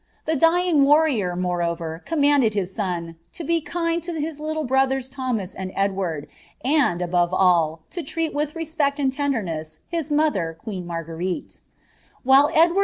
[0.25, 6.25] The dying wamof, moreover, commanded his son "lobe kind lohis little brothera Thoow and Edward,
[6.65, 11.59] and, abore all, lo treat with respect and tenderiKM b mother, queen Margneriie,"
[12.23, 12.79] While Edward 1.